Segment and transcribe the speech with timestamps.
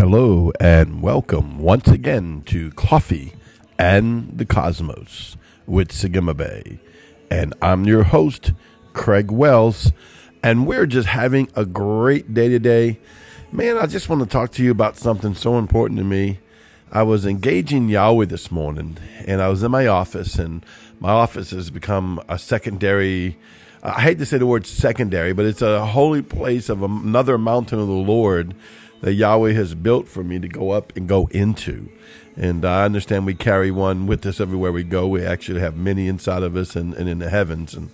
[0.00, 3.34] Hello and welcome once again to Coffee
[3.78, 5.36] and the Cosmos
[5.66, 6.80] with Sigma Bay.
[7.30, 8.52] And I'm your host,
[8.94, 9.92] Craig Wells,
[10.42, 12.98] and we're just having a great day today.
[13.52, 16.38] Man, I just want to talk to you about something so important to me.
[16.90, 20.64] I was engaging Yahweh this morning, and I was in my office, and
[20.98, 23.36] my office has become a secondary.
[23.82, 27.78] I hate to say the word secondary, but it's a holy place of another mountain
[27.78, 28.54] of the Lord
[29.00, 31.88] that Yahweh has built for me to go up and go into.
[32.36, 35.06] And I understand we carry one with us everywhere we go.
[35.06, 37.74] We actually have many inside of us and, and in the heavens.
[37.74, 37.90] And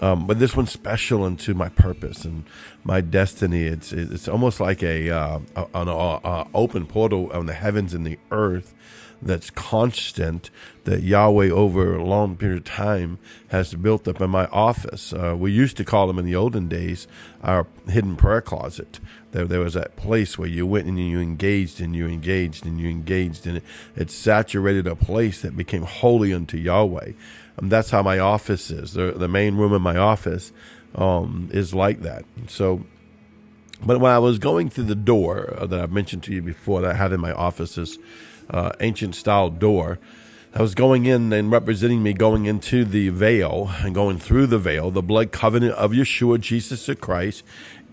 [0.00, 2.44] um, but this one's special into my purpose and
[2.82, 3.64] my destiny.
[3.64, 8.18] It's it's almost like a uh, an uh, open portal on the heavens and the
[8.30, 8.74] earth
[9.22, 10.50] that's constant
[10.84, 15.12] that Yahweh over a long period of time has built up in my office.
[15.12, 17.06] Uh, we used to call them in the olden days
[17.42, 19.00] our hidden prayer closet.
[19.32, 22.78] There, there was that place where you went and you engaged and you engaged and
[22.78, 23.64] you engaged, and it,
[23.96, 27.12] it saturated a place that became holy unto Yahweh.
[27.56, 28.92] And that's how my office is.
[28.92, 30.52] The, the main room in my office
[30.94, 32.24] um, is like that.
[32.48, 32.84] So,
[33.84, 36.92] but when I was going through the door that I mentioned to you before that
[36.92, 37.98] I had in my office, this
[38.50, 39.98] uh, ancient style door,
[40.54, 44.58] I was going in and representing me going into the veil and going through the
[44.58, 47.42] veil, the blood covenant of Yeshua, Jesus the Christ,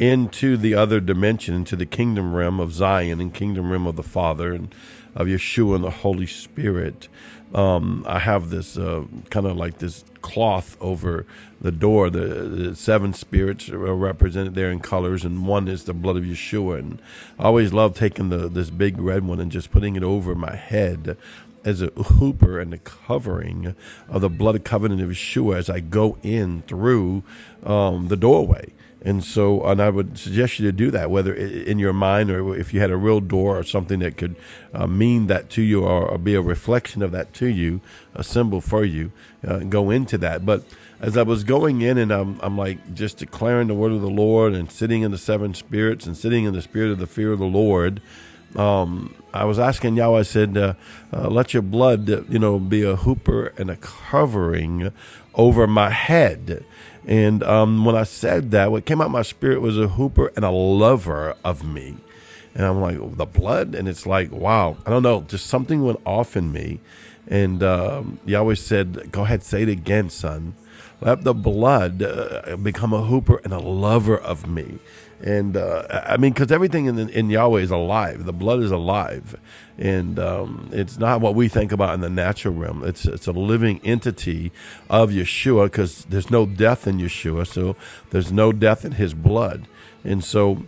[0.02, 4.04] into the other dimension, into the kingdom realm of Zion and kingdom realm of the
[4.04, 4.74] Father and
[5.14, 7.08] of Yeshua and the Holy Spirit.
[7.54, 11.28] Um, I have this uh, kind of like this cloth over
[11.60, 12.10] the door.
[12.10, 16.24] The, the, seven spirits are represented there in colors, and one is the blood of
[16.24, 16.80] Yeshua.
[16.80, 17.02] And
[17.38, 20.56] I always love taking the this big red one and just putting it over my
[20.56, 21.16] head
[21.64, 23.76] as a chuppah and the covering
[24.10, 27.22] of the blood covenant of Yeshua as I go in through
[27.64, 28.72] um, the doorway.
[29.04, 32.56] And so, and I would suggest you to do that, whether in your mind or
[32.56, 34.36] if you had a real door or something that could
[34.73, 37.82] uh, mean that to you or, or, be a reflection of that to you,
[38.14, 39.11] a symbol for you,
[39.48, 40.45] uh, go into that.
[40.45, 40.64] But
[41.00, 44.10] as I was going in and I'm, I'm like just declaring the word of the
[44.10, 47.32] Lord and sitting in the seven spirits and sitting in the spirit of the fear
[47.32, 48.02] of the Lord,
[48.56, 50.73] um, I was asking Yahweh, I said, uh,
[51.14, 54.92] uh, let your blood, you know, be a chuppah and a covering
[55.34, 56.66] over my head.
[57.08, 60.45] And um, when I said that, what came out my spirit was a chuppah and
[60.45, 61.98] a lover of me.
[62.54, 63.76] And I'm like, the blood?
[63.76, 66.80] And it's like, wow, I don't know, just something went off in me.
[67.28, 70.56] And um, Yahweh said, go ahead, say it again, son.
[71.00, 74.80] Let the blood uh, become a chuppah and a lover of me.
[75.23, 78.26] And uh, I mean, because everything in, in Yahweh is alive.
[78.26, 79.40] The blood is alive,
[79.78, 82.84] and um, it's not what we think about in the natural realm.
[82.84, 84.52] It's it's a living entity
[84.90, 87.76] of Yeshua, because there's no death in Yeshua, so
[88.10, 89.67] there's no death in His blood,
[90.04, 90.66] and so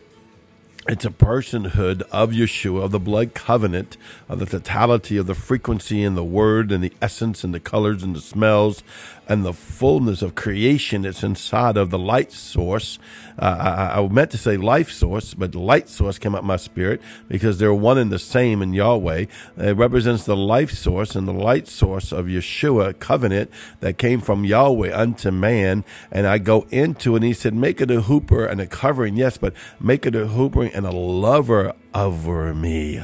[0.86, 3.96] it's a personhood of Yeshua, of the blood covenant,
[4.28, 8.04] of the totality of the frequency and the word and the essence and the colors
[8.04, 8.84] and the smells
[9.28, 13.00] and the fullness of creation that's inside of the light source.
[13.40, 17.02] Uh, I, I, meant to say life source, but light source came out my spirit
[17.30, 19.26] because they're one and the same in Yahweh.
[19.58, 23.50] It represents the life source and the light source of Yeshua covenant
[23.80, 25.86] that came from Yahweh unto man.
[26.12, 29.16] And I go into it and he said, make it a chuppah and a covering.
[29.16, 33.02] Yes, but make it a chuppah and a lover over me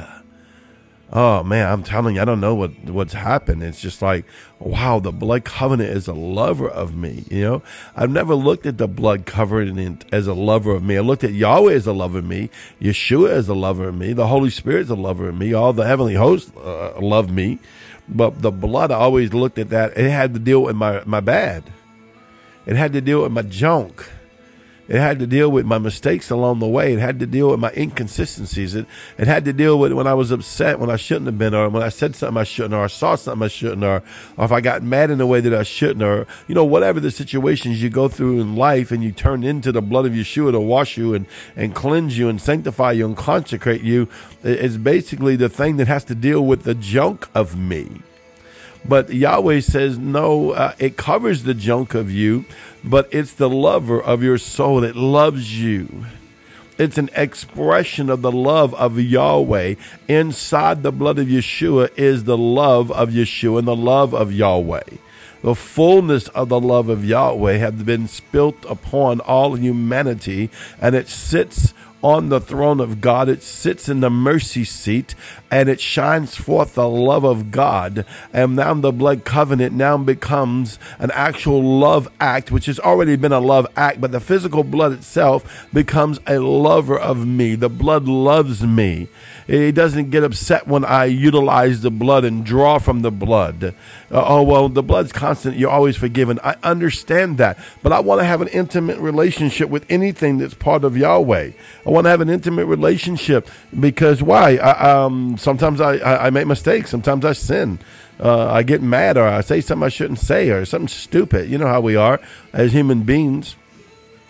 [1.12, 3.62] oh man, I'm telling you, I don't know what what's happened.
[3.62, 4.24] It's just like,
[4.58, 7.24] wow, the blood covenant is a lover of me.
[7.30, 7.62] You know,
[7.96, 10.96] I've never looked at the blood covenant as a lover of me.
[10.96, 12.50] I looked at Yahweh as a lover of me,
[12.80, 15.72] Yeshua as a lover of me, the Holy Spirit is a lover of me, all
[15.72, 17.58] the heavenly hosts uh, love me.
[18.08, 19.96] But the blood, I always looked at that.
[19.96, 21.64] It had to deal with my my bad.
[22.66, 24.08] It had to deal with my junk.
[24.90, 26.92] It had to deal with my mistakes along the way.
[26.92, 28.74] It had to deal with my inconsistencies.
[28.74, 28.86] It,
[29.18, 31.68] it had to deal with when I was upset when I shouldn't have been, or
[31.68, 34.02] when I said something I shouldn't, or I saw something I shouldn't, or,
[34.36, 36.98] or if I got mad in a way that I shouldn't, or, you know, whatever
[36.98, 40.50] the situations you go through in life and you turn into the blood of Yeshua
[40.50, 44.08] to wash you and, and cleanse you and sanctify you and consecrate you
[44.42, 48.02] is basically the thing that has to deal with the junk of me.
[48.84, 52.44] But Yahweh says, no, uh, it covers the junk of you,
[52.82, 56.06] but it's the lover of your soul that loves you.
[56.78, 59.74] It's an expression of the love of Yahweh.
[60.08, 64.96] Inside the blood of Yeshua is the love of Yeshua and the love of Yahweh.
[65.42, 70.50] The fullness of the love of Yahweh has been spilt upon all humanity,
[70.80, 73.28] and it sits on the throne of God.
[73.28, 75.14] It sits in the mercy seat
[75.50, 78.04] and it shines forth the love of God.
[78.32, 83.32] And now the blood covenant now becomes an actual love act, which has already been
[83.32, 87.54] a love act, but the physical blood itself becomes a lover of me.
[87.54, 89.08] The blood loves me.
[89.50, 93.74] It doesn't get upset when I utilize the blood and draw from the blood.
[94.08, 95.56] Uh, oh, well, the blood's constant.
[95.56, 96.38] You're always forgiven.
[96.44, 97.58] I understand that.
[97.82, 101.50] But I want to have an intimate relationship with anything that's part of Yahweh.
[101.90, 103.48] Want to have an intimate relationship
[103.78, 104.56] because why?
[104.56, 106.90] I, um, sometimes I, I, I, make mistakes.
[106.90, 107.78] Sometimes I sin.
[108.18, 111.50] Uh, I get mad or I say something I shouldn't say or something stupid.
[111.50, 112.20] You know how we are
[112.52, 113.56] as human beings.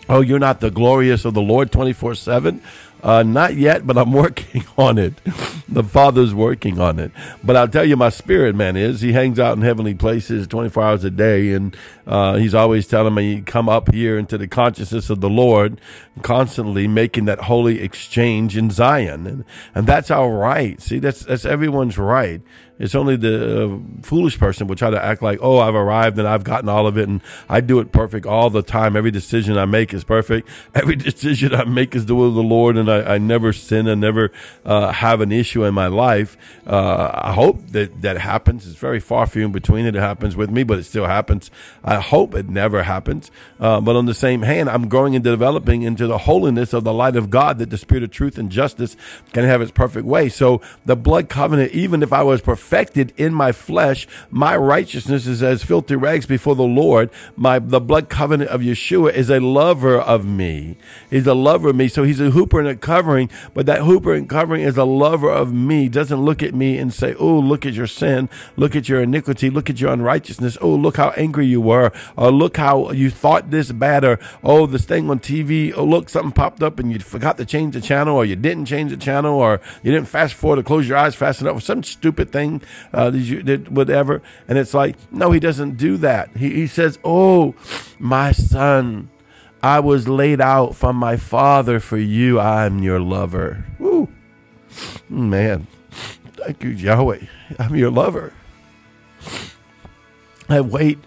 [0.09, 2.63] Oh, you're not the glorious of the Lord 24 7.
[3.03, 5.15] Uh, not yet, but I'm working on it.
[5.69, 7.13] the Father's working on it.
[7.43, 9.01] But I'll tell you, my spirit man is.
[9.01, 11.77] He hangs out in heavenly places 24 hours a day, and
[12.07, 15.81] uh, he's always telling me, come up here into the consciousness of the Lord,
[16.23, 19.27] constantly making that holy exchange in Zion.
[19.27, 19.45] And,
[19.75, 20.81] and that's our right.
[20.81, 22.43] See, that's, that's everyone's right.
[22.81, 26.27] It's only the uh, foolish person will try to act like, oh, I've arrived and
[26.27, 28.97] I've gotten all of it and I do it perfect all the time.
[28.97, 30.49] Every decision I make is perfect.
[30.75, 33.87] Every decision I make is the will of the Lord and I, I never sin
[33.87, 34.33] and never
[34.65, 36.37] uh, have an issue in my life.
[36.67, 38.67] Uh, I hope that that happens.
[38.67, 39.95] It's very far few in between it.
[39.95, 41.51] It happens with me, but it still happens.
[41.85, 43.31] I hope it never happens.
[43.59, 46.93] Uh, but on the same hand, I'm growing and developing into the holiness of the
[46.93, 48.97] light of God that the spirit of truth and justice
[49.33, 50.29] can have its perfect way.
[50.29, 54.09] So the blood covenant, even if I was perfected in my flesh.
[54.31, 57.11] My righteousness is as filthy rags before the Lord.
[57.37, 60.77] My the blood covenant of Yeshua is a lover of me.
[61.11, 61.89] He's a lover of me.
[61.89, 65.31] So he's a chuppah and a covering, but that chuppah and covering is a lover
[65.31, 65.89] of me.
[65.89, 69.51] Doesn't look at me and say, "Oh, look at your sin, look at your iniquity,
[69.51, 70.59] look at your unrighteousness.
[70.61, 74.67] Oh, look how angry you were, or look how you thought this bad, or oh,
[74.67, 75.73] this thing on TV.
[75.77, 78.67] Oh, look, something popped up and you forgot to change the channel, or you didn't
[78.67, 81.61] change the channel, or you didn't fast forward to close your eyes fast enough, or
[81.61, 82.63] some stupid thing
[82.93, 84.23] uh, did whatever.
[84.49, 86.37] And it's like, no, he doesn't do that.
[86.37, 87.55] He, he says, oh,
[87.99, 89.11] my son,
[89.63, 92.41] I was laid out from my father for you.
[92.41, 93.65] I'm your lover.
[95.09, 95.67] Man,
[96.33, 97.27] thank you, Yahweh.
[97.59, 98.33] I'm your lover.
[100.49, 100.99] I wait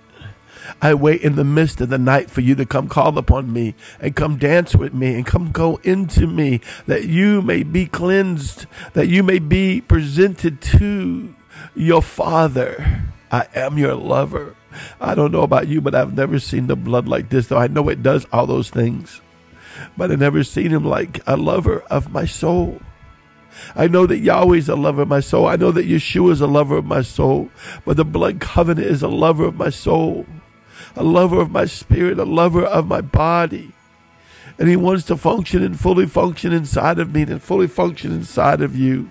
[0.82, 3.76] I wait in the midst of the night for you to come call upon me
[4.00, 8.66] and come dance with me and come go into me that you may be cleansed,
[8.94, 11.34] that you may be presented to
[11.76, 13.04] your father.
[13.32, 14.56] I am your lover.
[15.00, 17.68] I don't know about you, but I've never seen the blood like this, though I
[17.68, 19.22] know it does all those things.
[19.98, 22.82] But I've never seen him like a lover of my soul.
[23.76, 25.48] I know that Yahweh is a lover of my soul.
[25.48, 27.50] I know that Yeshua is a lover of my soul.
[27.86, 30.26] But the blood covenant is a lover of my soul,
[30.96, 33.72] a lover of my spirit, a lover of my body.
[34.60, 38.62] And he wants to function and fully function inside of me and fully function inside
[38.62, 39.10] of you.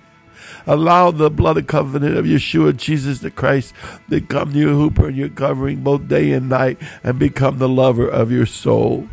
[0.67, 3.75] Allow the blood of covenant of Yeshua, Jesus the Christ,
[4.11, 7.69] to come to your chuppah and your covering both day and night and become the
[7.69, 9.09] lover of your soul.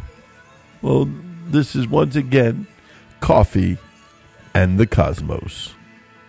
[0.81, 1.09] Well,
[1.47, 2.67] this is once again
[3.19, 3.77] coffee
[4.53, 5.73] and the cosmos.